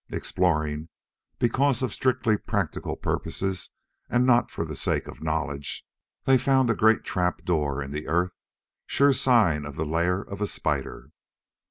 Exploring, 0.09 0.89
because 1.37 1.83
of 1.83 1.93
strictly 1.93 2.35
practical 2.35 2.95
purposes 2.95 3.69
and 4.09 4.25
not 4.25 4.49
for 4.49 4.65
the 4.65 4.75
sake 4.75 5.05
of 5.05 5.21
knowledge, 5.21 5.85
they 6.25 6.39
found 6.39 6.71
a 6.71 6.75
great 6.75 7.03
trap 7.03 7.45
door 7.45 7.83
in 7.83 7.91
the 7.91 8.07
earth, 8.07 8.31
sure 8.87 9.13
sign 9.13 9.63
of 9.63 9.75
the 9.75 9.85
lair 9.85 10.21
of 10.23 10.41
a 10.41 10.47
spider. 10.47 11.11